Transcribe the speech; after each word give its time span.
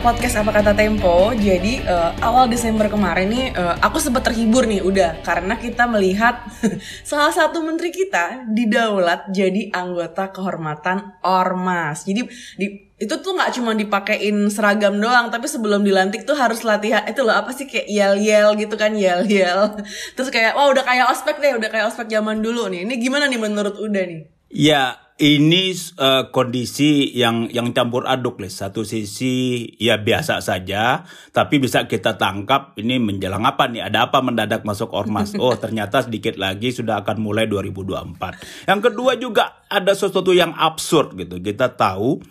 podcast 0.00 0.40
apa 0.40 0.50
kata 0.56 0.72
Tempo. 0.72 1.30
Jadi 1.36 1.84
uh, 1.84 2.16
awal 2.24 2.48
Desember 2.48 2.88
kemarin 2.88 3.28
nih 3.28 3.46
uh, 3.52 3.76
aku 3.84 4.00
sempat 4.00 4.24
terhibur 4.24 4.64
nih 4.64 4.80
udah. 4.80 5.20
Karena 5.20 5.60
kita 5.60 5.84
melihat 5.84 6.40
salah 7.08 7.30
satu 7.30 7.60
menteri 7.60 7.92
kita 7.92 8.48
didaulat 8.48 9.28
jadi 9.28 9.68
anggota 9.70 10.32
kehormatan 10.32 11.20
Ormas. 11.20 12.08
Jadi 12.08 12.24
di 12.56 12.66
itu 13.00 13.14
tuh 13.16 13.32
nggak 13.32 13.52
cuma 13.56 13.72
dipakein 13.72 14.52
seragam 14.52 15.00
doang 15.00 15.32
tapi 15.32 15.48
sebelum 15.48 15.84
dilantik 15.84 16.24
tuh 16.24 16.34
harus 16.34 16.64
latihan. 16.64 17.04
Itu 17.04 17.20
loh 17.20 17.36
apa 17.36 17.52
sih 17.52 17.68
kayak 17.68 17.86
yel 17.92 18.16
yel 18.16 18.56
gitu 18.56 18.80
kan 18.80 18.96
yel 18.96 19.28
yel 19.28 19.76
terus 20.16 20.32
kayak 20.32 20.56
wah 20.56 20.72
udah 20.72 20.82
kayak 20.82 21.12
ospek 21.12 21.36
deh 21.44 21.60
udah 21.60 21.68
kayak 21.68 21.92
ospek 21.92 22.08
zaman 22.08 22.40
dulu 22.40 22.72
nih. 22.72 22.88
Ini 22.88 22.94
gimana 22.96 23.28
nih 23.28 23.40
menurut 23.40 23.76
udah 23.76 24.04
nih 24.08 24.39
ya 24.50 25.10
ini 25.20 25.76
uh, 26.00 26.32
kondisi 26.32 27.12
yang 27.12 27.52
yang 27.52 27.76
campur 27.76 28.08
aduk, 28.08 28.40
Les. 28.40 28.56
Satu 28.56 28.88
sisi 28.88 29.68
ya 29.76 30.00
biasa 30.00 30.40
saja, 30.40 31.04
tapi 31.36 31.60
bisa 31.60 31.84
kita 31.84 32.16
tangkap 32.16 32.72
ini 32.80 32.96
menjelang 32.96 33.44
apa 33.44 33.68
nih? 33.68 33.84
Ada 33.84 34.08
apa 34.08 34.24
mendadak 34.24 34.64
masuk 34.64 34.96
ormas? 34.96 35.36
Oh, 35.36 35.52
ternyata 35.62 36.00
sedikit 36.00 36.40
lagi 36.40 36.72
sudah 36.72 37.04
akan 37.04 37.20
mulai 37.20 37.44
2024. 37.52 38.64
Yang 38.64 38.80
kedua 38.80 39.12
juga 39.20 39.44
ada 39.68 39.92
sesuatu 39.92 40.32
yang 40.32 40.56
absurd 40.56 41.12
gitu. 41.20 41.36
Kita 41.36 41.76
tahu 41.76 42.24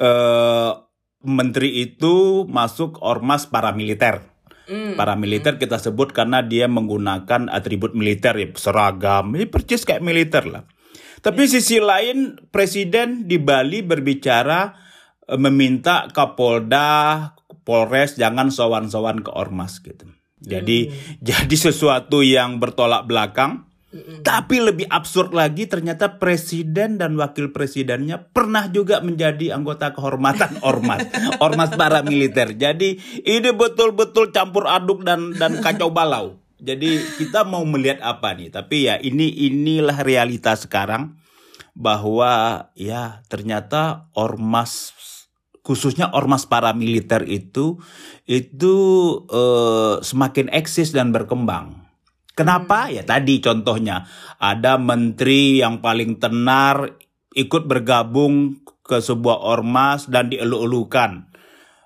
uh, 0.00 0.72
menteri 1.28 1.84
itu 1.84 2.48
masuk 2.48 2.96
ormas 3.04 3.44
paramiliter. 3.44 4.24
Mm. 4.72 4.96
Paramiliter 4.96 5.60
kita 5.60 5.76
sebut 5.76 6.16
karena 6.16 6.40
dia 6.40 6.64
menggunakan 6.64 7.52
atribut 7.52 7.92
militer 7.92 8.32
ya 8.40 8.48
seragam, 8.56 9.36
ini 9.36 9.44
percis 9.44 9.84
kayak 9.84 10.00
militer 10.00 10.48
lah. 10.48 10.64
Tapi 11.22 11.46
sisi 11.46 11.78
lain 11.78 12.50
presiden 12.50 13.30
di 13.30 13.38
Bali 13.38 13.86
berbicara 13.86 14.74
e, 15.22 15.38
meminta 15.38 16.10
Kapolda, 16.10 17.30
Polres 17.62 18.18
jangan 18.18 18.50
sowan-sowan 18.50 19.22
ke 19.22 19.30
ormas 19.30 19.78
gitu. 19.78 20.10
Jadi 20.42 20.90
hmm. 20.90 21.22
jadi 21.22 21.56
sesuatu 21.56 22.26
yang 22.26 22.58
bertolak 22.58 23.06
belakang. 23.06 23.70
Hmm. 23.92 24.24
Tapi 24.26 24.56
lebih 24.58 24.88
absurd 24.90 25.30
lagi 25.36 25.70
ternyata 25.70 26.18
presiden 26.18 26.98
dan 26.98 27.14
wakil 27.14 27.54
presidennya 27.54 28.18
pernah 28.32 28.66
juga 28.72 28.98
menjadi 29.04 29.54
anggota 29.54 29.94
kehormatan 29.94 30.58
ormas, 30.66 31.06
ormas 31.38 31.70
paramiliter. 31.78 32.58
Jadi 32.58 32.98
ini 33.22 33.50
betul-betul 33.54 34.34
campur 34.34 34.66
aduk 34.66 35.06
dan 35.06 35.38
dan 35.38 35.62
kacau 35.62 35.94
balau. 35.94 36.41
Jadi 36.62 37.18
kita 37.18 37.42
mau 37.42 37.66
melihat 37.66 37.98
apa 38.06 38.38
nih? 38.38 38.54
Tapi 38.54 38.86
ya 38.86 38.94
ini 39.02 39.50
inilah 39.50 40.06
realitas 40.06 40.70
sekarang 40.70 41.18
bahwa 41.74 42.64
ya 42.78 43.26
ternyata 43.26 44.06
ormas 44.14 44.94
khususnya 45.66 46.10
ormas 46.14 46.46
paramiliter 46.46 47.26
itu 47.26 47.82
itu 48.30 48.74
uh, 49.26 49.98
semakin 50.06 50.54
eksis 50.54 50.94
dan 50.94 51.10
berkembang. 51.10 51.82
Kenapa? 52.38 52.86
Hmm. 52.86 52.94
Ya 52.94 53.02
tadi 53.02 53.42
contohnya 53.42 54.06
ada 54.38 54.78
menteri 54.78 55.58
yang 55.58 55.82
paling 55.82 56.22
tenar 56.22 56.94
ikut 57.34 57.66
bergabung 57.66 58.62
ke 58.86 59.02
sebuah 59.02 59.42
ormas 59.42 60.06
dan 60.06 60.30
dielu-elukan 60.30 61.31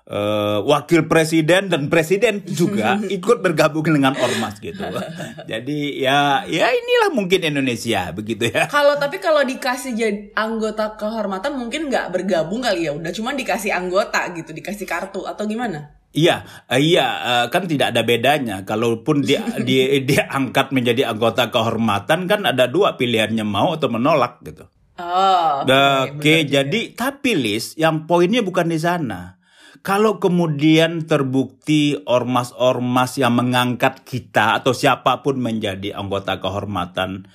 uh, 0.07 0.63
wakil 0.63 1.05
presiden 1.05 1.67
dan 1.67 1.91
presiden 1.91 2.41
juga 2.47 2.99
ikut 3.17 3.43
bergabung 3.43 3.85
dengan 3.85 4.15
ormas 4.15 4.57
gitu. 4.59 4.81
Jadi 5.51 6.01
ya 6.01 6.47
ya 6.47 6.67
inilah 6.71 7.11
mungkin 7.13 7.43
Indonesia 7.43 8.11
begitu 8.15 8.49
ya. 8.49 8.71
Kalau 8.71 8.95
tapi 8.97 9.19
kalau 9.19 9.43
dikasih 9.43 9.93
jadi 9.93 10.19
anggota 10.33 10.95
kehormatan 10.95 11.55
mungkin 11.55 11.91
nggak 11.91 12.11
bergabung 12.11 12.63
kali 12.63 12.87
ya, 12.87 12.91
udah 12.95 13.11
cuma 13.13 13.35
dikasih 13.35 13.71
anggota 13.75 14.27
gitu, 14.33 14.51
dikasih 14.55 14.87
kartu 14.87 15.23
atau 15.27 15.43
gimana? 15.47 15.95
Iya, 16.15 16.47
uh, 16.71 16.81
iya, 16.81 17.07
uh, 17.21 17.45
kan 17.53 17.69
tidak 17.69 17.93
ada 17.93 18.01
bedanya. 18.01 18.63
Kalaupun 18.65 19.21
dia 19.21 19.43
dia 19.67 20.01
dia 20.01 20.25
angkat 20.31 20.73
menjadi 20.73 21.13
anggota 21.13 21.51
kehormatan 21.53 22.25
kan 22.25 22.41
ada 22.47 22.65
dua 22.65 22.95
pilihannya 22.97 23.45
mau 23.45 23.75
atau 23.77 23.91
menolak 23.91 24.41
gitu. 24.43 24.65
Oh, 24.97 25.61
oke. 25.61 25.69
Okay, 25.69 26.09
okay, 26.17 26.39
jadi 26.49 26.79
tapi 26.97 27.37
list 27.37 27.77
yang 27.77 28.09
poinnya 28.09 28.41
bukan 28.41 28.65
di 28.65 28.81
sana 28.81 29.36
kalau 29.81 30.21
kemudian 30.21 31.05
terbukti 31.05 31.97
ormas-ormas 32.05 33.17
yang 33.19 33.35
mengangkat 33.35 34.05
kita 34.05 34.61
atau 34.61 34.71
siapa 34.71 35.25
pun 35.25 35.37
menjadi 35.41 35.97
anggota 35.97 36.37
kehormatan 36.37 37.27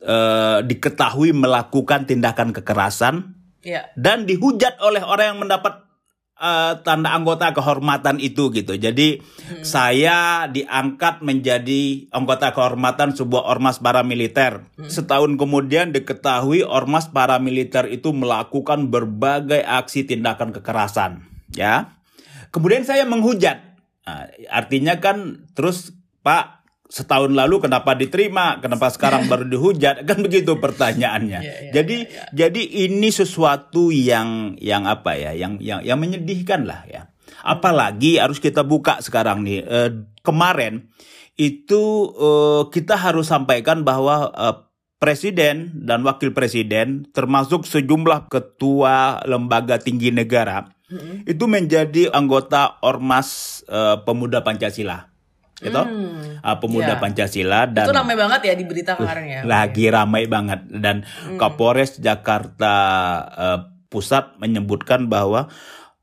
eh, 0.00 0.58
diketahui 0.64 1.34
melakukan 1.36 2.06
tindakan 2.06 2.54
kekerasan 2.54 3.36
ya. 3.66 3.90
dan 3.98 4.24
dihujat 4.24 4.78
oleh 4.78 5.02
orang 5.02 5.34
yang 5.34 5.40
mendapat 5.42 5.86
uh, 6.40 6.80
tanda 6.84 7.12
anggota 7.12 7.52
kehormatan 7.52 8.20
itu 8.20 8.52
gitu. 8.52 8.76
Jadi 8.76 9.20
hmm. 9.20 9.64
saya 9.64 10.48
diangkat 10.48 11.24
menjadi 11.24 12.08
anggota 12.12 12.52
kehormatan 12.52 13.16
sebuah 13.16 13.48
ormas 13.48 13.80
paramiliter. 13.80 14.64
Hmm. 14.76 14.88
Setahun 14.88 15.36
kemudian 15.40 15.92
diketahui 15.92 16.64
ormas 16.64 17.08
paramiliter 17.10 17.88
itu 17.90 18.12
melakukan 18.12 18.92
berbagai 18.92 19.64
aksi 19.64 20.06
tindakan 20.06 20.52
kekerasan 20.54 21.35
ya. 21.54 21.98
Kemudian 22.50 22.82
saya 22.82 23.04
menghujat. 23.04 23.58
Nah, 24.06 24.30
artinya 24.48 25.02
kan 25.02 25.48
terus 25.52 25.92
Pak 26.22 26.56
setahun 26.86 27.34
lalu 27.34 27.58
kenapa 27.58 27.98
diterima, 27.98 28.62
kenapa 28.62 28.90
sekarang 28.94 29.26
baru 29.30 29.46
dihujat? 29.46 30.06
Kan 30.06 30.22
begitu 30.22 30.58
pertanyaannya. 30.58 31.40
Yeah, 31.42 31.56
yeah, 31.68 31.72
jadi 31.74 31.96
yeah, 32.06 32.14
yeah. 32.14 32.28
jadi 32.32 32.62
ini 32.88 33.08
sesuatu 33.10 33.90
yang 33.90 34.58
yang 34.62 34.86
apa 34.86 35.18
ya, 35.18 35.34
yang 35.34 35.58
yang 35.58 35.82
yang 35.82 35.98
menyedihkan 35.98 36.66
lah 36.66 36.86
ya. 36.86 37.10
Apalagi 37.42 38.18
harus 38.18 38.42
kita 38.42 38.66
buka 38.66 39.02
sekarang 39.02 39.46
nih. 39.46 39.60
Eh, 39.62 39.90
kemarin 40.22 40.90
itu 41.36 42.14
eh, 42.16 42.62
kita 42.72 42.96
harus 42.96 43.28
sampaikan 43.28 43.82
bahwa 43.82 44.30
eh, 44.32 44.56
presiden 44.96 45.84
dan 45.84 46.00
wakil 46.06 46.32
presiden 46.32 47.04
termasuk 47.12 47.68
sejumlah 47.68 48.32
ketua 48.32 49.20
lembaga 49.28 49.76
tinggi 49.76 50.08
negara 50.08 50.75
hmm. 50.90 51.26
itu 51.26 51.44
menjadi 51.46 52.12
anggota 52.12 52.78
ormas 52.82 53.60
uh, 53.70 54.02
pemuda 54.02 54.42
Pancasila 54.42 55.10
gitu 55.56 55.72
hmm. 55.72 56.44
uh, 56.44 56.56
pemuda 56.60 56.96
yeah. 56.96 57.00
Pancasila 57.00 57.60
dan 57.64 57.88
itu 57.88 57.96
ramai 57.96 58.16
banget 58.16 58.40
ya 58.44 58.54
di 58.54 58.64
berita 58.68 58.92
kemarin 58.92 59.24
ya 59.24 59.40
lagi 59.48 59.88
ramai 59.88 60.28
banget 60.28 60.68
dan 60.68 61.08
hmm. 61.08 61.40
Kapolres 61.40 61.96
Jakarta 61.96 62.74
uh, 63.32 63.60
Pusat 63.86 64.36
menyebutkan 64.42 65.06
bahwa 65.06 65.48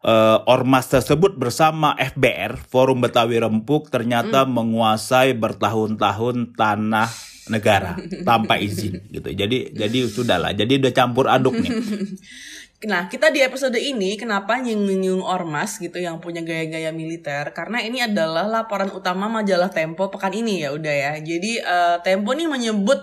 uh, 0.02 0.40
ormas 0.50 0.90
tersebut 0.90 1.36
bersama 1.36 1.94
FBR 2.00 2.58
Forum 2.72 3.04
Betawi 3.04 3.38
Rempuk 3.38 3.94
ternyata 3.94 4.42
hmm. 4.42 4.52
menguasai 4.56 5.38
bertahun-tahun 5.38 6.58
tanah 6.58 7.12
negara 7.52 8.00
tanpa 8.24 8.56
izin 8.56 9.04
gitu 9.12 9.28
jadi 9.36 9.76
jadi 9.76 9.98
sudahlah 10.08 10.56
jadi 10.56 10.80
udah 10.80 10.94
campur 10.96 11.28
aduk 11.28 11.60
nih 11.60 11.76
Nah, 12.84 13.08
kita 13.08 13.32
di 13.32 13.40
episode 13.40 13.80
ini 13.80 14.20
kenapa 14.20 14.60
nyinggung 14.60 15.24
ormas 15.24 15.80
gitu 15.80 16.04
yang 16.04 16.20
punya 16.20 16.44
gaya-gaya 16.44 16.92
militer? 16.92 17.56
Karena 17.56 17.80
ini 17.80 18.04
adalah 18.04 18.44
laporan 18.44 18.92
utama 18.92 19.32
majalah 19.32 19.72
Tempo 19.72 20.12
pekan 20.12 20.36
ini 20.36 20.68
ya 20.68 20.76
udah 20.76 20.92
ya. 20.92 21.12
Jadi 21.24 21.64
uh, 21.64 22.04
Tempo 22.04 22.36
nih 22.36 22.52
menyebut 22.52 23.00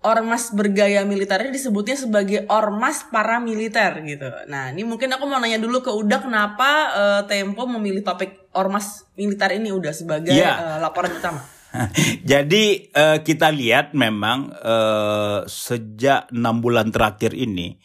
ormas 0.00 0.48
bergaya 0.56 1.04
militernya 1.04 1.52
disebutnya 1.52 2.00
sebagai 2.00 2.48
ormas 2.48 3.04
paramiliter 3.12 4.00
gitu. 4.08 4.28
Nah, 4.48 4.72
ini 4.72 4.88
mungkin 4.88 5.12
aku 5.12 5.28
mau 5.28 5.36
nanya 5.36 5.60
dulu 5.60 5.84
ke 5.84 5.92
Uda 5.92 6.24
kenapa 6.24 6.70
uh, 6.96 7.22
Tempo 7.28 7.68
memilih 7.68 8.00
topik 8.00 8.48
ormas 8.56 9.04
militer 9.20 9.52
ini 9.52 9.68
udah 9.68 9.92
sebagai 9.92 10.32
yeah. 10.32 10.56
Iya. 10.56 10.64
uh, 10.64 10.78
laporan 10.80 11.12
utama. 11.12 11.44
Jadi 12.30 12.88
uh, 12.96 13.20
kita 13.20 13.52
lihat 13.52 13.92
memang 13.92 14.48
uh, 14.50 15.44
sejak 15.44 16.32
enam 16.32 16.64
bulan 16.64 16.88
terakhir 16.90 17.36
ini 17.36 17.76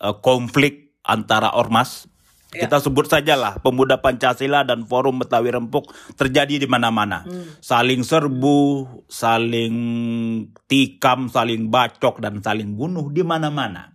uh, 0.00 0.16
konflik 0.20 0.85
antara 1.06 1.54
ormas 1.54 2.10
ya. 2.50 2.66
kita 2.66 2.82
sebut 2.82 3.06
sajalah 3.06 3.62
pemuda 3.62 4.02
Pancasila 4.02 4.66
dan 4.66 4.82
Forum 4.84 5.22
Betawi 5.22 5.54
Rempuk 5.54 5.94
terjadi 6.18 6.58
di 6.58 6.68
mana-mana. 6.68 7.22
Hmm. 7.22 7.46
Saling 7.62 8.02
serbu, 8.02 8.86
saling 9.06 9.76
tikam, 10.66 11.30
saling 11.30 11.70
bacok 11.70 12.18
dan 12.18 12.42
saling 12.42 12.74
bunuh 12.74 13.08
di 13.14 13.22
mana-mana. 13.22 13.94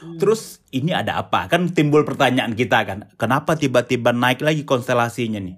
Hmm. 0.00 0.16
Terus 0.20 0.60
ini 0.72 0.92
ada 0.92 1.20
apa? 1.20 1.48
Kan 1.48 1.72
timbul 1.72 2.04
pertanyaan 2.04 2.52
kita 2.52 2.84
kan, 2.84 2.98
kenapa 3.16 3.56
tiba-tiba 3.56 4.12
naik 4.12 4.44
lagi 4.44 4.68
konstelasinya 4.68 5.40
nih? 5.40 5.56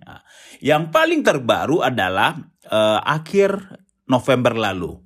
Yang 0.62 0.94
paling 0.94 1.26
terbaru 1.26 1.82
adalah 1.82 2.38
uh, 2.70 3.02
akhir 3.02 3.58
November 4.06 4.54
lalu 4.54 5.01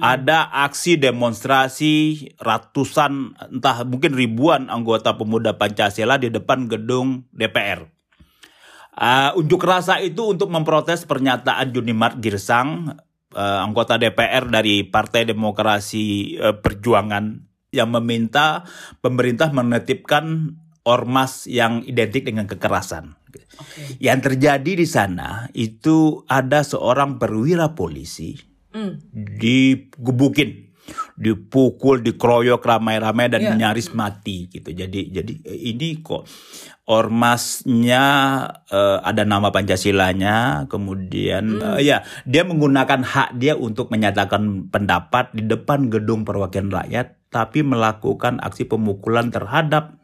ada 0.00 0.48
aksi 0.64 0.96
demonstrasi 0.96 2.24
ratusan 2.40 3.36
entah 3.52 3.84
mungkin 3.84 4.16
ribuan 4.16 4.72
anggota 4.72 5.18
pemuda 5.20 5.60
Pancasila 5.60 6.16
di 6.16 6.32
depan 6.32 6.70
gedung 6.70 7.28
DPR. 7.34 7.84
Uh, 8.92 9.32
unjuk 9.40 9.64
rasa 9.64 10.04
itu 10.04 10.36
untuk 10.36 10.52
memprotes 10.52 11.08
pernyataan 11.08 11.72
Junimart 11.72 12.20
Girsang, 12.20 12.92
uh, 13.32 13.58
anggota 13.64 13.96
DPR 13.96 14.48
dari 14.52 14.84
Partai 14.84 15.24
Demokrasi 15.24 16.36
uh, 16.36 16.56
Perjuangan 16.60 17.40
yang 17.72 17.88
meminta 17.88 18.68
pemerintah 19.00 19.48
menetipkan 19.48 20.56
ormas 20.84 21.48
yang 21.48 21.80
identik 21.88 22.28
dengan 22.28 22.44
kekerasan. 22.44 23.16
Oke. 23.32 23.96
Yang 23.96 24.28
terjadi 24.28 24.72
di 24.76 24.84
sana 24.84 25.48
itu 25.56 26.20
ada 26.28 26.60
seorang 26.60 27.16
perwira 27.16 27.72
polisi 27.72 28.51
Hmm. 28.72 28.98
digebukin, 29.12 30.72
dipukul, 31.14 32.02
dikeroyok 32.02 32.58
ramai-ramai 32.58 33.28
dan 33.28 33.40
Iya. 33.44 33.54
nyaris 33.54 33.92
mati 33.92 34.48
gitu. 34.50 34.72
Jadi 34.72 35.12
jadi 35.12 35.32
eh, 35.44 35.60
ini 35.76 36.00
kok 36.02 36.24
ormasnya 36.88 38.04
eh, 38.66 38.98
ada 39.04 39.22
nama 39.22 39.54
Pancasilanya, 39.54 40.66
kemudian 40.66 41.62
Hmm. 41.62 41.78
eh, 41.78 41.86
ya 41.86 42.02
dia 42.26 42.42
menggunakan 42.42 43.04
hak 43.06 43.38
dia 43.38 43.54
untuk 43.54 43.92
menyatakan 43.92 44.72
pendapat 44.72 45.30
di 45.36 45.46
depan 45.46 45.86
gedung 45.92 46.26
perwakilan 46.26 46.72
rakyat, 46.82 47.30
tapi 47.30 47.62
melakukan 47.62 48.42
aksi 48.42 48.66
pemukulan 48.66 49.30
terhadap 49.30 50.01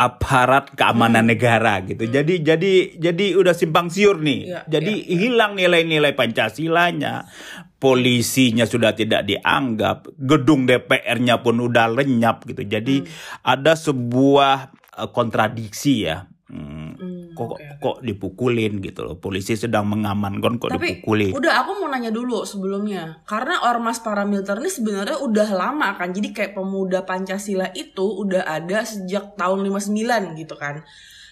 aparat 0.00 0.72
keamanan 0.72 1.28
Hmm. 1.28 1.32
negara 1.36 1.84
gitu. 1.84 2.08
Jadi 2.08 2.40
jadi 2.40 2.72
jadi 2.96 3.26
udah 3.36 3.52
simpang 3.52 3.92
siur 3.92 4.16
nih. 4.16 4.48
Iya, 4.48 4.60
jadi 4.64 4.92
hilang 4.96 5.60
nilai-nilai 5.60 6.16
Pancasilanya. 6.16 7.28
Polisinya 7.80 8.68
sudah 8.68 8.92
tidak 8.92 9.24
dianggap, 9.24 10.12
gedung 10.20 10.68
DPR-nya 10.68 11.40
pun 11.40 11.60
udah 11.60 11.88
lenyap 11.92 12.44
gitu. 12.44 12.64
Jadi 12.64 13.04
Hmm. 13.04 13.08
ada 13.44 13.72
sebuah 13.76 14.72
eh, 15.00 15.08
kontradiksi 15.12 16.08
ya. 16.08 16.24
Hmm, 16.50 16.92
Hmm, 16.96 17.19
kok 17.40 17.56
oke, 17.56 17.64
oke. 17.64 17.80
kok 17.80 17.96
dipukulin 18.04 18.72
gitu 18.84 19.00
loh. 19.08 19.16
Polisi 19.16 19.56
sedang 19.56 19.88
mengamankan 19.88 20.60
kok 20.60 20.68
Tapi 20.76 21.00
dipukulin. 21.00 21.32
udah 21.32 21.52
aku 21.64 21.70
mau 21.80 21.88
nanya 21.88 22.12
dulu 22.12 22.44
sebelumnya 22.44 23.24
karena 23.24 23.64
ormas 23.64 24.04
paramiliter 24.04 24.60
ini 24.60 24.68
sebenarnya 24.68 25.16
udah 25.24 25.48
lama 25.56 25.96
kan 25.96 26.12
jadi 26.12 26.28
kayak 26.36 26.52
pemuda 26.52 27.08
Pancasila 27.08 27.72
itu 27.72 28.04
udah 28.04 28.44
ada 28.44 28.84
sejak 28.84 29.40
tahun 29.40 29.64
59 29.64 30.36
gitu 30.36 30.54
kan. 30.60 30.84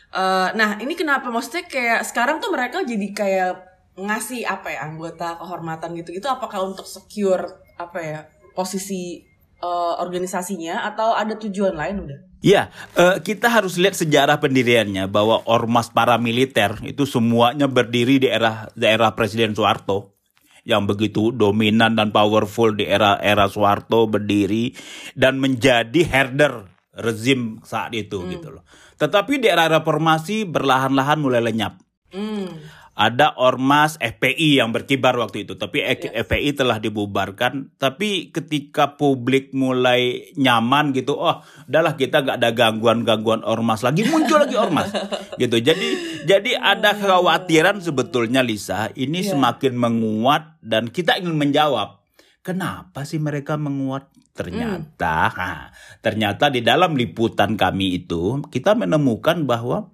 Eh, 0.09 0.49
nah 0.57 0.81
ini 0.81 0.97
kenapa 0.97 1.29
maksudnya 1.29 1.69
kayak 1.69 2.01
sekarang 2.09 2.41
tuh 2.41 2.49
mereka 2.49 2.81
jadi 2.81 3.09
kayak 3.13 3.53
ngasih 3.99 4.49
apa 4.49 4.73
ya 4.73 4.89
anggota 4.89 5.37
kehormatan 5.37 5.93
gitu-gitu 6.01 6.25
apakah 6.31 6.65
untuk 6.65 6.87
secure 6.89 7.61
apa 7.77 7.99
ya 8.01 8.21
posisi 8.57 9.28
eh, 9.63 9.95
organisasinya 9.99 10.87
atau 10.89 11.15
ada 11.15 11.35
tujuan 11.39 11.75
lain 11.75 11.97
udah? 12.09 12.19
Ya, 12.39 12.71
eh, 12.95 13.19
kita 13.19 13.51
harus 13.51 13.75
lihat 13.75 13.99
sejarah 13.99 14.39
pendiriannya 14.39 15.11
bahwa 15.11 15.43
ormas 15.51 15.91
paramiliter 15.91 16.79
itu 16.87 17.03
semuanya 17.03 17.67
berdiri 17.67 18.23
di 18.23 18.31
era 18.31 18.71
daerah 18.79 19.11
Presiden 19.19 19.59
Soeharto 19.59 20.15
yang 20.63 20.87
begitu 20.87 21.35
dominan 21.35 21.99
dan 21.99 22.15
powerful 22.15 22.77
di 22.77 22.87
era 22.87 23.19
era 23.19 23.51
Soeharto 23.51 24.07
berdiri 24.07 24.77
dan 25.19 25.43
menjadi 25.43 26.05
herder 26.07 26.69
rezim 26.95 27.59
saat 27.67 27.91
itu 27.95 28.23
gitu 28.31 28.55
loh. 28.55 28.63
Tetapi 28.99 29.43
di 29.43 29.47
era 29.51 29.71
reformasi 29.71 30.47
berlahan-lahan 30.47 31.19
mulai 31.19 31.43
lenyap. 31.43 31.79
Hmm. 32.15 32.55
Ada 32.99 33.39
ormas 33.39 33.95
FPI 34.03 34.59
yang 34.59 34.75
berkibar 34.75 35.15
waktu 35.23 35.47
itu, 35.47 35.55
tapi 35.55 35.87
FPI 35.87 36.59
telah 36.59 36.83
dibubarkan. 36.83 37.71
Tapi 37.79 38.35
ketika 38.35 38.99
publik 38.99 39.55
mulai 39.55 40.35
nyaman 40.35 40.91
gitu, 40.91 41.15
oh, 41.15 41.39
udahlah 41.71 41.95
kita 41.95 42.27
gak 42.27 42.43
ada 42.43 42.51
gangguan-gangguan 42.51 43.47
ormas 43.47 43.87
lagi, 43.87 44.03
muncul 44.03 44.43
lagi 44.43 44.59
ormas, 44.59 44.91
gitu. 45.41 45.63
Jadi, 45.63 45.89
jadi 46.27 46.59
ada 46.59 46.99
kekhawatiran 46.99 47.79
sebetulnya 47.79 48.43
Lisa, 48.43 48.91
ini 48.99 49.23
Iya. 49.23 49.39
semakin 49.39 49.79
menguat 49.79 50.59
dan 50.59 50.91
kita 50.91 51.23
ingin 51.23 51.39
menjawab, 51.39 52.03
kenapa 52.43 53.07
sih 53.07 53.23
mereka 53.23 53.55
menguat? 53.55 54.11
Ternyata, 54.35 55.35
nah, 55.39 55.71
ternyata 56.03 56.51
di 56.51 56.67
dalam 56.67 56.99
liputan 56.99 57.55
kami 57.55 58.03
itu 58.03 58.43
kita 58.51 58.75
menemukan 58.75 59.47
bahwa 59.47 59.91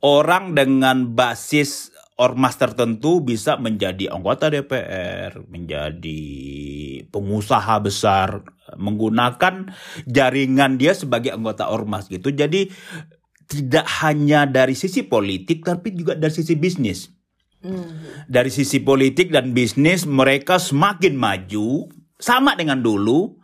orang 0.00 0.56
dengan 0.56 1.12
basis 1.12 1.92
ormas 2.20 2.60
tertentu 2.60 3.24
bisa 3.24 3.56
menjadi 3.56 4.12
anggota 4.12 4.52
DPR, 4.52 5.40
menjadi 5.48 6.22
pengusaha 7.08 7.80
besar 7.80 8.44
menggunakan 8.76 9.72
jaringan 10.04 10.76
dia 10.76 10.92
sebagai 10.92 11.32
anggota 11.32 11.72
ormas 11.72 12.06
gitu. 12.12 12.28
Jadi 12.28 12.68
tidak 13.48 13.88
hanya 14.04 14.46
dari 14.46 14.76
sisi 14.76 15.02
politik 15.02 15.64
tapi 15.64 15.96
juga 15.96 16.14
dari 16.14 16.30
sisi 16.30 16.54
bisnis. 16.54 17.08
Hmm. 17.60 18.04
Dari 18.28 18.48
sisi 18.52 18.80
politik 18.80 19.32
dan 19.32 19.56
bisnis 19.56 20.04
mereka 20.04 20.60
semakin 20.60 21.16
maju 21.16 21.88
sama 22.20 22.56
dengan 22.56 22.84
dulu 22.84 23.39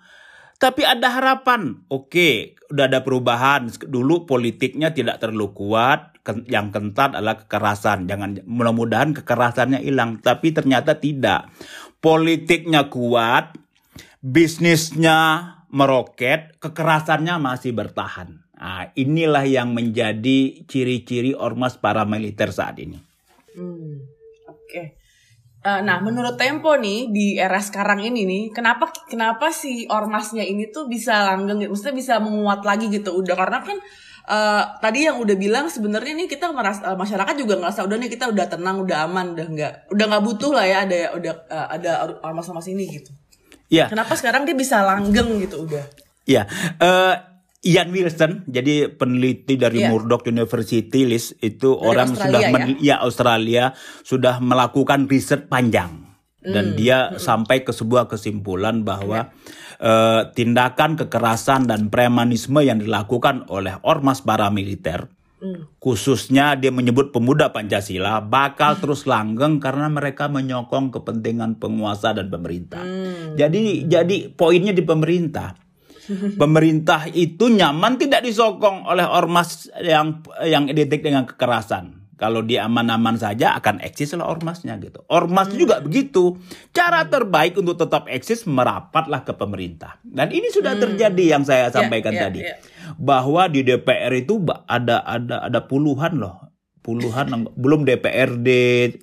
tapi 0.57 0.89
ada 0.89 1.13
harapan. 1.13 1.85
Oke, 1.93 2.57
udah 2.73 2.89
ada 2.89 3.05
perubahan. 3.05 3.69
Dulu 3.69 4.25
politiknya 4.25 4.97
tidak 4.97 5.21
terlalu 5.21 5.53
kuat. 5.53 6.17
Yang 6.49 6.67
kentat 6.75 7.15
adalah 7.15 7.39
kekerasan. 7.45 8.09
Jangan 8.09 8.43
mudah-mudahan 8.49 9.13
kekerasannya 9.15 9.85
hilang. 9.85 10.19
Tapi 10.25 10.57
ternyata 10.57 10.97
tidak. 10.97 11.53
Politiknya 12.01 12.89
kuat, 12.89 13.55
bisnisnya 14.25 15.53
meroket, 15.69 16.57
kekerasannya 16.57 17.37
masih 17.37 17.77
bertahan. 17.77 18.41
Nah, 18.57 18.89
inilah 18.97 19.45
yang 19.45 19.77
menjadi 19.77 20.65
ciri-ciri 20.65 21.37
ormas 21.37 21.77
paramiliter 21.77 22.49
saat 22.49 22.81
ini. 22.81 22.97
Hmm. 23.53 24.16
Eh, 25.67 25.81
nah, 25.83 25.99
menurut 25.99 26.39
Tempo 26.39 26.79
nih 26.79 27.11
di 27.11 27.35
era 27.35 27.59
sekarang 27.59 27.99
ini 27.99 28.23
nih, 28.23 28.43
kenapa 28.55 28.87
kenapa 29.11 29.51
si 29.51 29.83
ormasnya 29.91 30.47
ini 30.47 30.71
tuh 30.71 30.87
bisa 30.87 31.27
langgeng, 31.27 31.59
gitu? 31.59 31.75
maksudnya 31.75 31.97
bisa 31.99 32.15
menguat 32.23 32.63
lagi 32.63 32.87
gitu? 32.87 33.11
Udah 33.11 33.35
karena 33.35 33.59
kan 33.67 33.75
eh, 34.31 34.63
tadi 34.79 35.11
yang 35.11 35.19
udah 35.19 35.35
bilang 35.35 35.67
sebenarnya 35.67 36.15
nih 36.23 36.31
kita 36.31 36.55
merasa 36.55 36.95
eh, 36.95 36.95
masyarakat 36.95 37.35
juga 37.35 37.59
ngerasa 37.59 37.83
udah 37.83 37.97
nih 37.99 38.11
kita 38.15 38.31
udah 38.31 38.47
tenang, 38.47 38.87
udah 38.87 39.11
aman, 39.11 39.35
udah 39.35 39.47
nggak 39.51 39.73
udah 39.91 40.05
nggak 40.07 40.23
butuh 40.23 40.53
lah 40.55 40.67
ya 40.71 40.77
ada 40.87 40.97
udah 41.19 41.35
eh, 41.51 41.67
ada 41.83 41.91
ormas-ormas 42.23 42.71
ini 42.71 42.87
gitu. 43.03 43.11
Ya, 43.67 43.91
Kenapa 43.91 44.15
sekarang 44.15 44.47
dia 44.47 44.55
bisa 44.55 44.87
langgeng 44.87 45.43
gitu 45.43 45.67
udah? 45.67 45.83
Ya, 46.31 46.47
eh, 46.79 47.15
Ian 47.67 47.91
Wilson, 47.91 48.47
jadi 48.47 48.87
peneliti 48.89 49.59
dari 49.59 49.83
Iya. 49.83 49.91
Murdoch 49.91 50.23
University, 50.25 51.03
Liz, 51.03 51.35
itu 51.43 51.75
orang 51.75 52.15
Australia 52.15 52.31
sudah 52.31 52.41
ya? 52.41 52.51
men- 52.55 52.79
ya 52.79 52.97
Australia 53.03 53.65
sudah 54.01 54.35
melakukan 54.39 55.05
riset 55.05 55.51
panjang 55.51 56.07
Hmm. 56.41 56.55
dan 56.55 56.65
dia 56.73 57.19
sampai 57.19 57.67
ke 57.67 57.75
sebuah 57.75 58.07
kesimpulan 58.07 58.87
bahwa 58.87 59.35
eh, 59.77 60.23
tindakan 60.33 60.97
kekerasan 60.97 61.69
dan 61.69 61.93
premanisme 61.93 62.65
yang 62.65 62.81
dilakukan 62.81 63.45
oleh 63.51 63.77
ormas 63.83 64.23
paramiliter 64.23 65.13
Hmm. 65.37 65.69
khususnya 65.77 66.57
dia 66.57 66.73
menyebut 66.73 67.13
pemuda 67.13 67.53
Pancasila 67.53 68.25
bakal 68.25 68.81
terus 68.81 69.05
langgeng 69.05 69.61
karena 69.61 69.93
mereka 69.93 70.33
menyokong 70.33 70.89
kepentingan 70.89 71.61
penguasa 71.61 72.17
dan 72.17 72.33
pemerintah. 72.33 72.81
Hmm. 72.81 73.37
Jadi 73.37 73.85
jadi 73.85 74.33
poinnya 74.33 74.73
di 74.73 74.81
pemerintah. 74.81 75.66
Pemerintah 76.41 77.11
itu 77.11 77.51
nyaman 77.51 77.99
tidak 77.99 78.23
disokong 78.23 78.87
oleh 78.87 79.07
ormas 79.07 79.71
yang 79.83 80.23
yang 80.45 80.71
identik 80.71 81.03
dengan 81.03 81.27
kekerasan. 81.27 82.07
Kalau 82.17 82.41
dia 82.41 82.65
aman-aman 82.65 83.21
saja 83.21 83.53
akan 83.61 83.85
eksis 83.85 84.17
lah 84.17 84.25
ormasnya 84.25 84.81
gitu. 84.81 85.05
Ormas 85.13 85.53
juga 85.53 85.85
begitu. 85.85 86.41
Cara 86.73 87.05
terbaik 87.05 87.61
untuk 87.61 87.77
tetap 87.77 88.09
eksis 88.09 88.49
merapatlah 88.49 89.21
ke 89.21 89.37
pemerintah. 89.37 90.01
Dan 90.01 90.33
ini 90.33 90.49
sudah 90.49 90.81
terjadi 90.81 91.37
yang 91.37 91.45
saya 91.45 91.69
sampaikan 91.69 92.17
ya, 92.17 92.33
tadi. 92.33 92.41
ya. 92.41 92.57
Bahwa 92.97 93.53
di 93.53 93.61
DPR 93.61 94.17
itu 94.17 94.41
ada 94.65 95.05
ada 95.05 95.45
ada 95.45 95.61
puluhan 95.69 96.17
loh 96.17 96.47
puluhan 96.87 97.27
belum 97.63 97.83
DPRD 97.83 98.49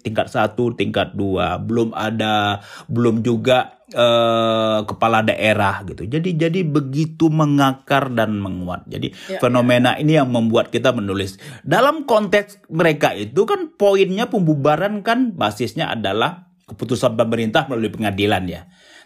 tingkat 0.07 0.31
satu 0.31 0.71
tingkat 0.71 1.11
dua 1.11 1.59
belum 1.59 1.91
ada 1.91 2.63
belum 2.87 3.19
juga 3.19 3.82
eh, 3.93 4.79
kepala 4.83 5.21
daerah 5.21 5.85
gitu. 5.85 6.03
Jadi 6.03 6.33
jadi 6.35 6.59
begitu 6.65 7.29
mengakar 7.29 8.09
dan 8.11 8.41
menguat. 8.41 8.89
Jadi 8.89 9.13
Ya, 9.29 9.39
fenomena 9.39 9.95
ini 9.95 10.17
yang 10.17 10.33
membuat 10.33 10.73
kita 10.73 10.91
menulis. 10.91 11.37
Dalam 11.61 12.03
konteks 12.03 12.65
mereka 12.67 13.13
itu 13.13 13.45
kan 13.45 13.71
poinnya 13.77 14.27
pembubaran 14.27 15.05
kan 15.05 15.31
basisnya 15.37 15.93
adalah 15.93 16.51
keputusan 16.65 17.13
pemerintah 17.13 17.69
melalui 17.69 17.93
pengadilan 17.93 18.43
ya. 18.49 18.61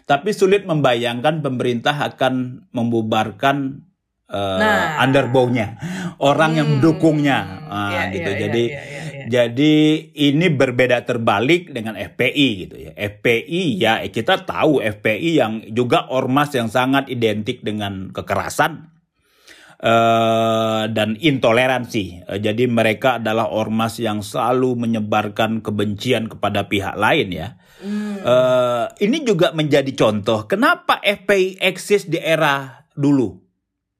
Tapi 0.08 0.32
sulit 0.32 0.64
membayangkan 0.64 1.44
pemerintah 1.44 1.92
akan 1.92 2.64
membubarkan 2.72 3.84
eh, 4.28 4.36
Nah. 4.60 5.00
underbow-nya. 5.00 5.80
Orang 6.20 6.52
yang 6.52 6.68
Hmm. 6.68 6.74
mendukungnya. 6.84 7.64
Ah, 7.64 7.88
Iya, 7.88 8.02
gitu. 8.12 8.28
iya, 8.28 8.40
jadi 8.44 8.62
iya, 8.68 8.76
iya, 8.76 8.82
iya. 8.84 8.97
Jadi 9.28 9.74
ini 10.16 10.48
berbeda 10.48 11.04
terbalik 11.04 11.68
dengan 11.68 12.00
FPI 12.00 12.48
gitu 12.64 12.76
ya. 12.80 12.92
FPI 12.96 13.62
ya 13.76 14.00
kita 14.08 14.48
tahu 14.48 14.80
FPI 14.80 15.30
yang 15.36 15.52
juga 15.68 16.08
ormas 16.08 16.48
yang 16.56 16.72
sangat 16.72 17.12
identik 17.12 17.60
dengan 17.60 18.08
kekerasan 18.08 18.88
eh, 19.84 20.82
dan 20.88 21.20
intoleransi. 21.20 22.24
Eh, 22.24 22.40
jadi 22.40 22.64
mereka 22.72 23.20
adalah 23.20 23.52
ormas 23.52 24.00
yang 24.00 24.24
selalu 24.24 24.88
menyebarkan 24.88 25.60
kebencian 25.60 26.32
kepada 26.32 26.64
pihak 26.64 26.96
lain 26.96 27.28
ya. 27.28 27.60
Hmm. 27.84 28.16
Eh, 28.24 28.84
ini 29.04 29.28
juga 29.28 29.52
menjadi 29.52 29.92
contoh 29.92 30.48
kenapa 30.48 31.04
FPI 31.04 31.60
eksis 31.60 32.08
di 32.08 32.16
era 32.16 32.88
dulu. 32.96 33.44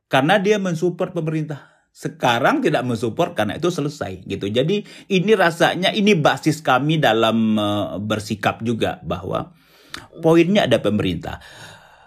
Karena 0.08 0.40
dia 0.40 0.56
mensupport 0.56 1.12
pemerintah 1.12 1.67
sekarang 1.99 2.62
tidak 2.62 2.87
mensupport 2.87 3.35
karena 3.35 3.59
itu 3.59 3.75
selesai 3.75 4.23
gitu. 4.23 4.47
Jadi 4.47 4.87
ini 5.11 5.33
rasanya 5.35 5.90
ini 5.90 6.14
basis 6.14 6.62
kami 6.62 7.02
dalam 7.02 7.59
uh, 7.59 7.99
bersikap 7.99 8.62
juga 8.62 9.02
bahwa 9.02 9.50
poinnya 10.23 10.71
ada 10.71 10.78
pemerintah. 10.78 11.43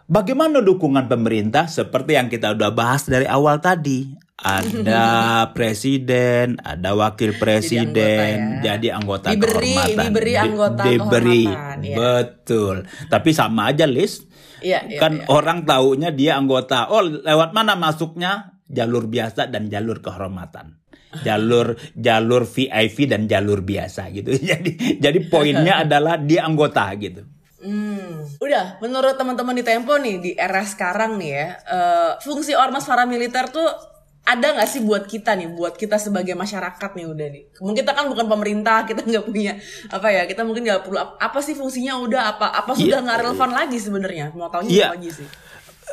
Bagaimana 0.08 0.64
dukungan 0.64 1.12
pemerintah 1.12 1.68
seperti 1.68 2.16
yang 2.16 2.32
kita 2.32 2.56
udah 2.56 2.72
bahas 2.72 3.04
dari 3.04 3.28
awal 3.28 3.60
tadi? 3.60 4.16
Ada 4.40 5.04
presiden, 5.56 6.56
ada 6.64 6.96
wakil 6.96 7.36
presiden, 7.36 8.64
jadi 8.64 8.96
anggota, 8.96 9.28
ya. 9.28 9.36
jadi 9.36 9.36
anggota 9.36 9.36
diberi, 9.36 9.76
kehormatan. 9.76 10.08
Diberi 10.08 10.34
anggota 10.40 10.82
diberi, 10.88 11.44
kehormatan. 11.48 11.78
Ya. 11.84 11.96
Betul. 12.00 12.76
Tapi 13.12 13.30
sama 13.36 13.72
aja 13.72 13.84
list. 13.88 14.32
Ya, 14.64 14.88
ya, 14.88 15.00
kan 15.04 15.20
ya. 15.20 15.28
orang 15.28 15.68
taunya 15.68 16.16
dia 16.16 16.40
anggota. 16.40 16.88
Oh, 16.88 17.04
lewat 17.04 17.52
mana 17.52 17.76
masuknya? 17.76 18.51
Jalur 18.72 19.12
biasa 19.12 19.52
dan 19.52 19.68
jalur 19.68 20.00
kehormatan 20.00 20.80
jalur 21.20 21.76
jalur 21.92 22.48
VIP 22.48 23.12
dan 23.12 23.28
jalur 23.28 23.60
biasa 23.60 24.08
gitu 24.16 24.32
jadi 24.56 24.72
jadi 24.98 25.20
poinnya 25.28 25.80
adalah 25.84 26.16
dia 26.16 26.48
anggota 26.48 26.88
gitu 26.96 27.28
Hmm. 27.62 28.26
Udah, 28.42 28.82
menurut 28.82 29.14
teman-teman 29.22 29.54
di 29.54 29.62
Tempo 29.62 29.94
nih 29.94 30.18
di 30.18 30.32
era 30.34 30.66
sekarang 30.66 31.22
nih 31.22 31.30
ya, 31.30 31.48
uh, 31.70 32.12
fungsi 32.18 32.58
ormas 32.58 32.90
paramiliter 32.90 33.54
tuh 33.54 33.70
ada 34.22 34.58
nggak 34.58 34.70
sih 34.70 34.82
buat 34.82 35.06
kita 35.06 35.38
nih, 35.38 35.54
buat 35.54 35.78
kita 35.78 36.02
sebagai 36.02 36.34
masyarakat 36.34 36.92
nih 36.98 37.06
udah 37.06 37.28
nih. 37.30 37.44
Mungkin 37.62 37.86
kita 37.86 37.94
kan 37.94 38.10
bukan 38.10 38.26
pemerintah, 38.26 38.82
kita 38.90 39.06
nggak 39.06 39.26
punya 39.30 39.62
apa 39.94 40.08
ya, 40.10 40.26
kita 40.26 40.42
mungkin 40.42 40.66
nggak 40.66 40.90
perlu 40.90 40.98
apa 41.22 41.40
sih 41.46 41.54
fungsinya 41.54 42.02
udah 42.02 42.22
apa 42.34 42.50
apa 42.50 42.74
sudah 42.74 42.98
nggak 42.98 43.18
yeah. 43.22 43.26
relevan 43.30 43.52
lagi 43.54 43.78
sebenarnya. 43.78 44.26
Mau 44.34 44.50
tahu 44.50 44.66
yeah. 44.66 44.90
apa 44.90 44.98
aja 44.98 45.10
sih? 45.22 45.28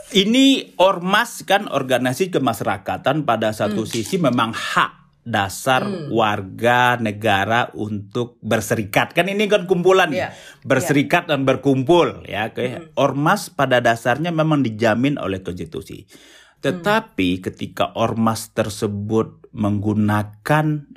Ini 0.08 0.76
ormas 0.80 1.44
kan 1.44 1.68
organisasi 1.68 2.32
kemasyarakatan 2.32 3.28
pada 3.28 3.52
satu 3.52 3.84
hmm. 3.84 3.90
sisi 3.92 4.16
memang 4.16 4.56
hak 4.56 4.98
dasar 5.28 5.84
hmm. 5.84 6.08
warga 6.08 6.96
negara 6.96 7.68
untuk 7.76 8.40
berserikat 8.40 9.12
kan 9.12 9.28
ini 9.28 9.44
kan 9.44 9.68
kumpulan 9.68 10.08
yeah. 10.08 10.32
berserikat 10.64 11.28
yeah. 11.28 11.36
dan 11.36 11.44
berkumpul 11.44 12.24
ya 12.24 12.48
hmm. 12.48 12.96
ormas 12.96 13.52
pada 13.52 13.84
dasarnya 13.84 14.32
memang 14.32 14.64
dijamin 14.64 15.20
oleh 15.20 15.44
konstitusi 15.44 16.08
tetapi 16.64 17.38
hmm. 17.38 17.42
ketika 17.44 17.92
ormas 18.00 18.56
tersebut 18.56 19.52
menggunakan 19.52 20.96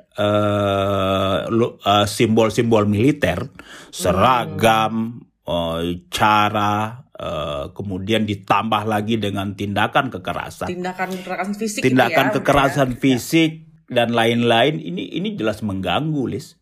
simbol-simbol 2.08 2.84
uh, 2.84 2.88
uh, 2.88 2.92
militer 2.92 3.52
seragam 3.92 5.20
hmm. 5.20 5.52
uh, 5.52 5.84
cara 6.08 7.04
Uh, 7.22 7.70
kemudian 7.78 8.26
ditambah 8.26 8.90
lagi 8.90 9.22
dengan 9.22 9.54
tindakan 9.54 10.10
kekerasan, 10.10 10.74
tindakan 10.74 11.14
kekerasan 11.22 11.54
fisik, 11.54 11.82
tindakan 11.86 12.34
ya, 12.34 12.42
kekerasan 12.42 12.90
ya. 12.90 12.98
fisik 12.98 13.52
dan 13.86 14.10
lain-lain 14.10 14.82
ini 14.82 15.06
ini 15.22 15.38
jelas 15.38 15.62
mengganggu, 15.62 16.26
Lis. 16.26 16.58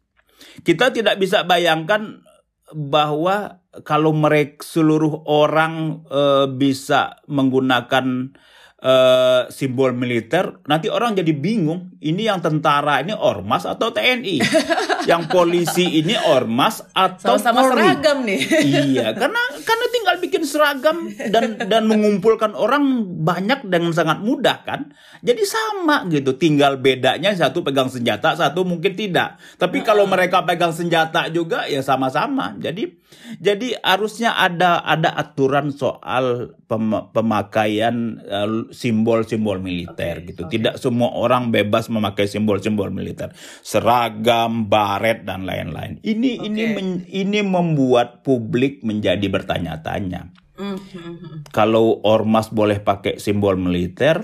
Kita 0.60 0.92
tidak 0.92 1.16
bisa 1.16 1.48
bayangkan 1.48 2.28
bahwa 2.76 3.64
kalau 3.88 4.12
mereka 4.12 4.68
seluruh 4.68 5.24
orang 5.32 6.04
uh, 6.12 6.52
bisa 6.52 7.24
menggunakan 7.32 8.36
uh, 8.84 9.48
simbol 9.52 9.92
militer, 9.92 10.60
nanti 10.66 10.88
orang 10.88 11.16
jadi 11.16 11.32
bingung. 11.36 11.92
Ini 12.00 12.32
yang 12.32 12.40
tentara 12.40 13.04
ini 13.04 13.12
ormas 13.12 13.68
atau 13.68 13.92
TNI, 13.92 14.40
yang 15.12 15.28
polisi 15.28 16.00
ini 16.00 16.16
ormas 16.16 16.80
atau 16.96 17.36
sama-sama 17.36 17.76
seragam 17.76 18.24
nih. 18.24 18.40
iya, 18.64 19.12
karena 19.12 19.42
karena 19.68 19.86
tinggal 19.92 20.16
bikin 20.24 20.44
seragam 20.48 21.12
dan 21.32 21.60
dan 21.68 21.84
mengumpulkan 21.92 22.56
orang 22.56 23.04
banyak 23.20 23.68
dengan 23.68 23.92
sangat 23.92 24.24
mudah 24.24 24.64
kan. 24.64 24.96
Jadi 25.20 25.44
sama 25.44 26.08
gitu, 26.08 26.40
tinggal 26.40 26.80
bedanya 26.80 27.36
satu 27.36 27.68
pegang 27.68 27.92
senjata, 27.92 28.40
satu 28.40 28.64
mungkin 28.64 28.96
tidak. 28.96 29.36
Tapi 29.60 29.84
kalau 29.84 30.08
mereka 30.08 30.48
pegang 30.48 30.72
senjata 30.72 31.28
juga 31.28 31.68
ya 31.68 31.84
sama-sama. 31.84 32.56
Jadi 32.56 32.96
jadi 33.44 33.76
harusnya 33.84 34.34
ada 34.34 34.80
ada 34.82 35.12
aturan 35.14 35.70
soal 35.76 36.56
pem, 36.66 36.94
pemakaian 37.12 38.24
simbol-simbol 38.70 39.62
militer 39.62 40.22
okay, 40.22 40.28
gitu. 40.34 40.42
Okay. 40.46 40.58
Tidak 40.58 40.80
semua 40.80 41.14
orang 41.14 41.50
bebas 41.50 41.90
memakai 41.90 42.30
simbol-simbol 42.30 42.90
militer, 42.94 43.34
seragam, 43.66 44.70
baret 44.70 45.26
dan 45.26 45.46
lain-lain. 45.46 46.02
Ini 46.02 46.30
okay. 46.40 46.48
ini 46.48 46.64
men, 46.74 46.90
ini 47.10 47.40
membuat 47.44 48.22
publik 48.22 48.82
menjadi 48.86 49.26
bertanya-tanya. 49.30 50.32
Mm-hmm. 50.60 51.50
Kalau 51.56 52.04
ormas 52.04 52.52
boleh 52.52 52.84
pakai 52.84 53.18
simbol 53.18 53.56
militer, 53.56 54.20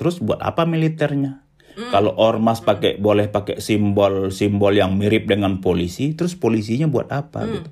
terus 0.00 0.18
buat 0.24 0.40
apa 0.40 0.64
militernya? 0.64 1.44
Mm. 1.76 1.92
Kalau 1.92 2.16
ormas 2.16 2.64
pakai 2.64 2.96
mm. 2.96 3.00
boleh 3.04 3.26
pakai 3.28 3.60
simbol-simbol 3.60 4.72
yang 4.72 4.96
mirip 4.96 5.28
dengan 5.28 5.60
polisi, 5.60 6.16
terus 6.16 6.32
polisinya 6.32 6.88
buat 6.88 7.12
apa 7.12 7.44
mm. 7.44 7.52
gitu? 7.52 7.70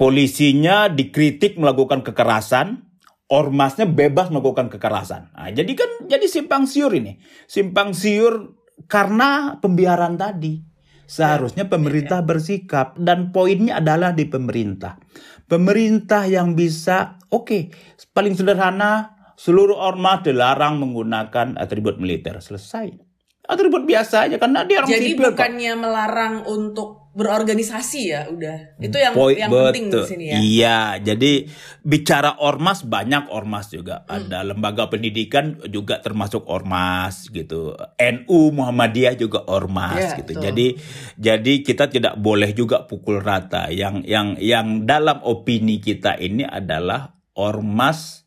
Polisinya 0.00 0.88
dikritik 0.88 1.60
melakukan 1.60 2.00
kekerasan, 2.00 2.88
ormasnya 3.30 3.86
bebas 3.86 4.28
melakukan 4.34 4.68
kekerasan. 4.68 5.30
Nah, 5.30 5.50
jadi 5.54 5.72
kan 5.78 6.10
jadi 6.10 6.26
simpang 6.26 6.66
siur 6.66 6.90
ini. 6.90 7.22
Simpang 7.46 7.94
siur 7.94 8.58
karena 8.90 9.56
pembiaran 9.62 10.18
tadi. 10.18 10.66
Seharusnya 11.10 11.66
ya, 11.66 11.70
pemerintah 11.74 12.22
ya. 12.22 12.26
bersikap 12.26 12.94
dan 12.94 13.34
poinnya 13.34 13.82
adalah 13.82 14.14
di 14.14 14.30
pemerintah. 14.30 14.94
Pemerintah 15.50 16.30
yang 16.30 16.54
bisa, 16.54 17.18
oke, 17.34 17.50
okay, 17.50 17.62
paling 18.14 18.38
sederhana 18.38 19.18
seluruh 19.34 19.74
ormas 19.74 20.22
dilarang 20.22 20.78
menggunakan 20.78 21.58
atribut 21.58 21.98
militer. 21.98 22.38
Selesai. 22.38 22.94
Atribut 23.50 23.82
biasa 23.82 24.30
aja 24.30 24.38
karena 24.38 24.62
dia 24.62 24.86
orang 24.86 24.90
Jadi 24.94 25.06
sipil 25.10 25.34
bukannya 25.34 25.72
kok. 25.74 25.80
melarang 25.82 26.34
untuk 26.46 26.90
berorganisasi 27.10 28.14
ya 28.14 28.30
udah. 28.30 28.78
Itu 28.78 28.94
yang 28.94 29.14
Poi, 29.18 29.34
yang 29.34 29.50
betul. 29.50 29.66
penting 29.74 29.86
di 29.90 30.00
sini 30.06 30.24
ya. 30.30 30.38
Iya, 30.38 30.80
jadi 31.02 31.32
bicara 31.82 32.38
ormas 32.38 32.86
banyak 32.86 33.34
ormas 33.34 33.66
juga. 33.74 34.06
Hmm. 34.06 34.30
Ada 34.30 34.46
lembaga 34.46 34.86
pendidikan 34.86 35.58
juga 35.66 35.98
termasuk 35.98 36.46
ormas 36.46 37.26
gitu. 37.26 37.74
NU 37.98 38.40
Muhammadiyah 38.54 39.18
juga 39.18 39.42
ormas 39.50 40.14
ya, 40.14 40.22
gitu. 40.22 40.38
Betul. 40.38 40.44
Jadi 40.46 40.66
jadi 41.18 41.52
kita 41.66 41.90
tidak 41.90 42.14
boleh 42.14 42.54
juga 42.54 42.86
pukul 42.86 43.18
rata. 43.18 43.66
Yang 43.74 44.06
yang 44.06 44.38
yang 44.38 44.66
dalam 44.86 45.18
opini 45.26 45.82
kita 45.82 46.14
ini 46.14 46.46
adalah 46.46 47.18
ormas 47.34 48.22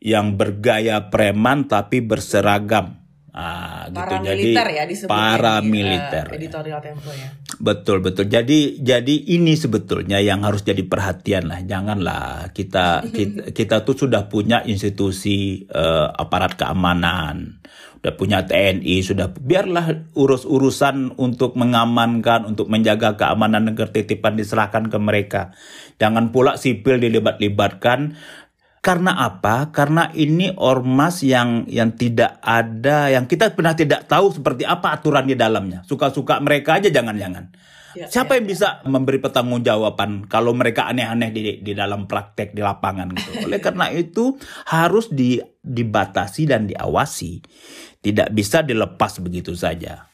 yang 0.00 0.36
bergaya 0.36 1.08
preman 1.08 1.72
tapi 1.72 2.04
berseragam. 2.04 2.99
Ah, 3.30 3.86
para 3.94 4.18
gitu. 4.18 4.26
militer 4.26 4.66
jadi 4.66 4.74
ya 4.74 4.84
disebutnya 4.90 5.14
para 5.14 5.54
di, 5.62 5.70
militer. 5.70 6.26
Uh, 6.26 6.34
editorial 6.34 6.80
Tempo 6.82 7.10
ya. 7.14 7.28
Betul 7.62 8.02
betul. 8.02 8.26
Jadi 8.26 8.82
jadi 8.82 9.14
ini 9.38 9.54
sebetulnya 9.54 10.18
yang 10.18 10.42
harus 10.42 10.66
jadi 10.66 10.82
perhatian 10.82 11.46
lah. 11.46 11.62
Janganlah 11.62 12.50
kita 12.50 13.02
kita, 13.16 13.54
kita 13.54 13.76
tuh 13.86 13.94
sudah 13.94 14.26
punya 14.26 14.66
institusi 14.66 15.62
uh, 15.70 16.10
aparat 16.10 16.58
keamanan, 16.58 17.62
udah 18.02 18.12
punya 18.18 18.42
TNI, 18.50 18.98
sudah 18.98 19.30
biarlah 19.30 20.10
urus-urusan 20.18 21.14
untuk 21.14 21.54
mengamankan, 21.54 22.50
untuk 22.50 22.66
menjaga 22.66 23.14
keamanan 23.14 23.70
negara 23.70 23.94
titipan 23.94 24.34
diserahkan 24.34 24.90
ke 24.90 24.98
mereka. 24.98 25.54
Jangan 26.00 26.32
pula 26.32 26.56
sipil 26.56 26.96
dilibat-libatkan 26.96 28.16
karena 28.80 29.12
apa? 29.12 29.68
Karena 29.68 30.08
ini 30.16 30.56
ormas 30.56 31.20
yang 31.20 31.68
yang 31.68 31.92
tidak 31.92 32.40
ada, 32.40 33.12
yang 33.12 33.28
kita 33.28 33.52
pernah 33.52 33.76
tidak 33.76 34.08
tahu 34.08 34.32
seperti 34.32 34.64
apa 34.64 34.96
aturan 34.96 35.28
di 35.28 35.36
dalamnya. 35.36 35.84
Suka-suka 35.84 36.40
mereka 36.40 36.80
aja 36.80 36.88
jangan-jangan. 36.88 37.52
Ya, 37.92 38.06
Siapa 38.08 38.32
ya, 38.32 38.36
yang 38.40 38.46
ya. 38.48 38.50
bisa 38.56 38.68
memberi 38.88 39.20
pertanggungjawaban 39.20 40.30
kalau 40.32 40.56
mereka 40.56 40.88
aneh-aneh 40.88 41.28
di 41.28 41.42
di 41.60 41.72
dalam 41.76 42.08
praktek 42.08 42.56
di 42.56 42.64
lapangan 42.64 43.12
gitu. 43.12 43.44
Oleh 43.44 43.60
karena 43.66 43.92
itu 43.92 44.40
harus 44.64 45.12
di, 45.12 45.36
dibatasi 45.60 46.48
dan 46.48 46.64
diawasi. 46.64 47.44
Tidak 48.00 48.32
bisa 48.32 48.64
dilepas 48.64 49.20
begitu 49.20 49.52
saja. 49.52 50.08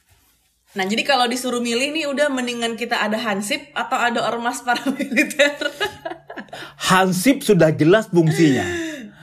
Nah, 0.74 0.84
jadi 0.84 1.06
kalau 1.06 1.30
disuruh 1.30 1.62
milih 1.62 1.94
nih 1.94 2.10
udah 2.10 2.28
mendingan 2.34 2.74
kita 2.74 2.98
ada 2.98 3.16
hansip 3.16 3.70
atau 3.78 3.96
ada 3.96 4.26
ormas 4.26 4.60
paramiliter? 4.66 5.54
Hansip 6.90 7.42
sudah 7.42 7.72
jelas 7.74 8.08
fungsinya. 8.12 8.66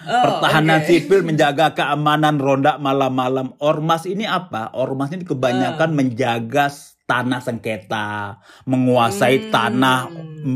Oh, 0.04 0.20
Pertahanan 0.20 0.84
okay. 0.84 1.00
sipil 1.00 1.24
menjaga 1.24 1.72
keamanan 1.72 2.36
ronda 2.36 2.76
malam-malam. 2.76 3.56
Ormas 3.64 4.04
ini 4.04 4.28
apa? 4.28 4.76
Ormas 4.76 5.16
ini 5.16 5.24
kebanyakan 5.24 5.96
oh. 5.96 5.96
menjaga 5.96 6.68
tanah 7.04 7.40
sengketa, 7.44 8.40
menguasai 8.68 9.48
hmm. 9.48 9.52
tanah 9.52 10.00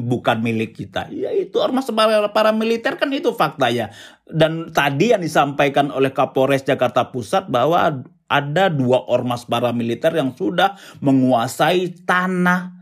bukan 0.08 0.38
milik 0.44 0.76
kita. 0.76 1.08
Ya 1.12 1.32
itu 1.32 1.60
ormas 1.60 1.88
para 2.32 2.52
militer 2.52 3.00
kan 3.00 3.12
itu 3.12 3.32
faktanya. 3.36 3.92
Dan 4.28 4.76
tadi 4.76 5.16
yang 5.16 5.24
disampaikan 5.24 5.92
oleh 5.96 6.12
Kapolres 6.12 6.68
Jakarta 6.68 7.12
Pusat 7.12 7.48
bahwa 7.48 8.04
ada 8.28 8.66
dua 8.68 9.08
ormas 9.08 9.48
paramiliter 9.48 10.12
yang 10.12 10.36
sudah 10.36 10.76
menguasai 11.00 12.04
tanah 12.04 12.77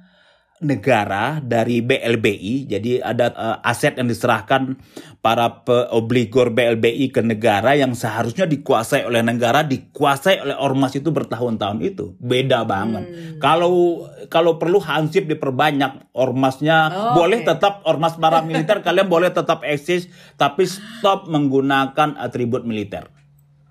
negara 0.66 1.40
dari 1.40 1.80
BLBI. 1.86 2.68
Jadi 2.68 3.00
ada 3.00 3.32
uh, 3.32 3.58
aset 3.62 3.96
yang 3.96 4.10
diserahkan 4.10 4.76
para 5.24 5.64
obligor 5.94 6.52
BLBI 6.54 7.14
ke 7.14 7.22
negara 7.22 7.78
yang 7.78 7.94
seharusnya 7.94 8.50
dikuasai 8.50 9.06
oleh 9.08 9.22
negara, 9.22 9.64
dikuasai 9.64 10.42
oleh 10.42 10.58
ormas 10.58 10.98
itu 10.98 11.14
bertahun-tahun 11.14 11.80
itu. 11.86 12.18
Beda 12.18 12.66
banget. 12.68 13.06
Hmm. 13.06 13.38
Kalau 13.40 14.06
kalau 14.28 14.58
perlu 14.60 14.82
hansip 14.82 15.30
diperbanyak 15.30 16.12
ormasnya, 16.18 16.92
oh, 16.92 17.14
boleh 17.18 17.46
okay. 17.46 17.56
tetap 17.56 17.86
ormas 17.86 18.18
paramiliter 18.18 18.82
kalian 18.86 19.08
boleh 19.08 19.32
tetap 19.32 19.64
eksis 19.64 20.12
tapi 20.36 20.68
stop 20.68 21.30
menggunakan 21.32 22.20
atribut 22.20 22.68
militer. 22.68 23.15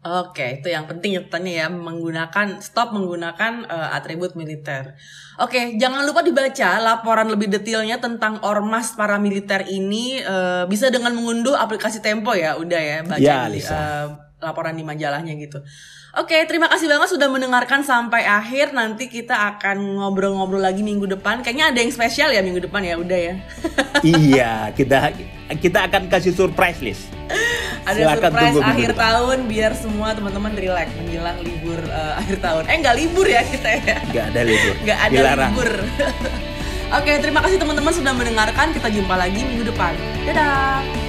Oke, 0.04 0.60
itu 0.60 0.68
yang 0.68 0.84
penting 0.84 1.16
ya 1.16 1.72
menggunakan 1.72 2.60
stop 2.60 2.92
menggunakan 2.92 3.64
uh, 3.64 3.96
atribut 3.96 4.36
militer. 4.36 5.00
Oke, 5.40 5.80
jangan 5.80 6.04
lupa 6.04 6.20
dibaca 6.20 6.76
laporan 6.76 7.32
lebih 7.32 7.48
detailnya 7.48 7.96
tentang 7.96 8.36
ormas 8.44 8.92
paramiliter 8.92 9.64
ini 9.64 10.20
uh, 10.20 10.68
bisa 10.68 10.92
dengan 10.92 11.16
mengunduh 11.16 11.56
aplikasi 11.56 12.04
Tempo 12.04 12.36
ya, 12.36 12.60
udah 12.60 12.80
ya 12.84 12.98
baca 13.00 13.16
ya, 13.16 13.48
di, 13.48 13.64
uh, 13.64 14.12
laporan 14.44 14.76
di 14.76 14.84
majalahnya 14.84 15.40
gitu. 15.40 15.64
Oke, 16.20 16.36
terima 16.44 16.68
kasih 16.68 16.84
banget 16.84 17.08
sudah 17.08 17.32
mendengarkan 17.32 17.80
sampai 17.80 18.28
akhir. 18.28 18.76
Nanti 18.76 19.08
kita 19.08 19.56
akan 19.56 20.04
ngobrol-ngobrol 20.04 20.60
lagi 20.60 20.84
minggu 20.84 21.08
depan. 21.16 21.40
Kayaknya 21.40 21.72
ada 21.72 21.78
yang 21.80 21.92
spesial 21.96 22.28
ya 22.28 22.44
minggu 22.44 22.60
depan 22.60 22.84
ya, 22.84 23.00
udah 23.00 23.18
ya. 23.18 23.34
iya, 24.04 24.52
kita 24.76 25.16
kita 25.64 25.88
akan 25.88 26.12
kasih 26.12 26.36
surprise 26.36 26.84
list. 26.84 27.08
ada 27.84 27.98
Silakan 28.00 28.32
surprise 28.32 28.56
akhir 28.64 28.90
tahun 28.96 29.38
biar 29.44 29.72
semua 29.76 30.08
teman-teman 30.16 30.52
relax 30.56 30.88
menjelang 30.96 31.38
libur 31.44 31.80
uh, 31.92 32.20
akhir 32.20 32.36
tahun. 32.40 32.62
Eh 32.72 32.76
nggak 32.80 32.96
libur 32.96 33.26
ya 33.28 33.42
kita 33.44 33.68
ya? 33.76 33.96
Nggak 34.08 34.26
ada 34.32 34.40
libur. 34.40 34.74
Nggak 34.80 34.98
ada 34.98 35.12
Dilarang. 35.12 35.50
libur. 35.52 35.70
Oke, 37.00 37.12
terima 37.20 37.40
kasih 37.44 37.58
teman-teman 37.60 37.92
sudah 37.92 38.12
mendengarkan. 38.16 38.72
Kita 38.72 38.88
jumpa 38.88 39.14
lagi 39.18 39.40
minggu 39.44 39.68
depan. 39.68 39.92
Dadah. 40.24 41.03